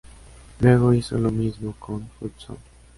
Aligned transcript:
Luego 0.61 0.95
hizo 0.95 1.15
lo 1.19 1.29
mismo 1.29 1.75
con 1.77 2.09
Hudson. 2.19 2.57